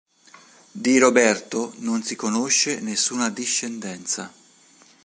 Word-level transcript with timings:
Di 0.71 0.97
Roberto 0.97 1.73
non 1.81 2.01
si 2.01 2.15
conosce 2.15 2.79
nessuna 2.79 3.29
discendenza 3.29 4.33